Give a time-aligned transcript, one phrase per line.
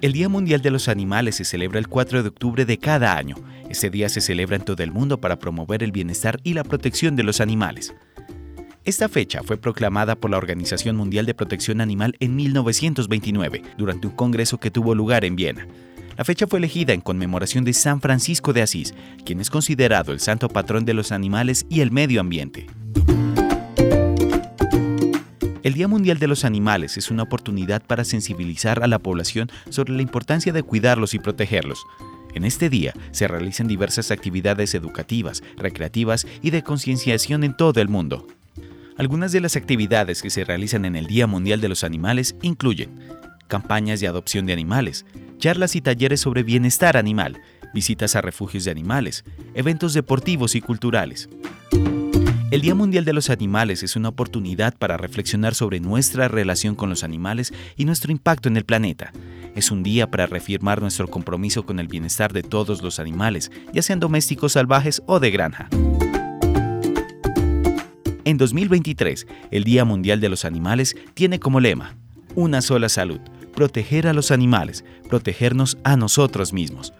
[0.00, 3.34] El Día Mundial de los Animales se celebra el 4 de octubre de cada año.
[3.68, 7.16] Ese día se celebra en todo el mundo para promover el bienestar y la protección
[7.16, 7.92] de los animales.
[8.84, 14.14] Esta fecha fue proclamada por la Organización Mundial de Protección Animal en 1929, durante un
[14.14, 15.66] congreso que tuvo lugar en Viena.
[16.16, 18.94] La fecha fue elegida en conmemoración de San Francisco de Asís,
[19.24, 22.68] quien es considerado el santo patrón de los animales y el medio ambiente.
[25.68, 29.92] El Día Mundial de los Animales es una oportunidad para sensibilizar a la población sobre
[29.92, 31.84] la importancia de cuidarlos y protegerlos.
[32.32, 37.90] En este día se realizan diversas actividades educativas, recreativas y de concienciación en todo el
[37.90, 38.26] mundo.
[38.96, 42.98] Algunas de las actividades que se realizan en el Día Mundial de los Animales incluyen
[43.46, 45.04] campañas de adopción de animales,
[45.36, 47.42] charlas y talleres sobre bienestar animal,
[47.74, 51.28] visitas a refugios de animales, eventos deportivos y culturales.
[52.50, 56.88] El Día Mundial de los Animales es una oportunidad para reflexionar sobre nuestra relación con
[56.88, 59.12] los animales y nuestro impacto en el planeta.
[59.54, 63.82] Es un día para reafirmar nuestro compromiso con el bienestar de todos los animales, ya
[63.82, 65.68] sean domésticos salvajes o de granja.
[68.24, 71.96] En 2023, el Día Mundial de los Animales tiene como lema,
[72.34, 73.20] Una sola salud,
[73.54, 76.94] proteger a los animales, protegernos a nosotros mismos.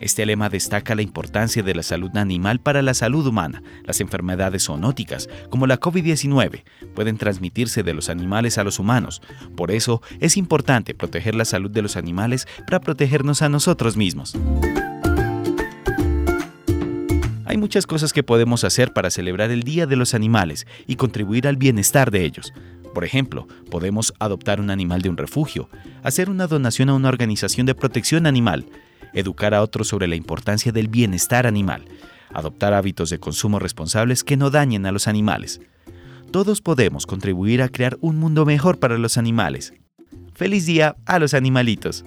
[0.00, 3.62] Este lema destaca la importancia de la salud animal para la salud humana.
[3.84, 9.20] Las enfermedades zoonóticas, como la COVID-19, pueden transmitirse de los animales a los humanos.
[9.56, 14.34] Por eso es importante proteger la salud de los animales para protegernos a nosotros mismos.
[17.44, 21.46] Hay muchas cosas que podemos hacer para celebrar el Día de los Animales y contribuir
[21.46, 22.54] al bienestar de ellos.
[22.94, 25.68] Por ejemplo, podemos adoptar un animal de un refugio,
[26.02, 28.66] hacer una donación a una organización de protección animal,
[29.12, 31.84] educar a otros sobre la importancia del bienestar animal,
[32.32, 35.60] adoptar hábitos de consumo responsables que no dañen a los animales.
[36.30, 39.72] Todos podemos contribuir a crear un mundo mejor para los animales.
[40.34, 42.04] ¡Feliz día a los animalitos!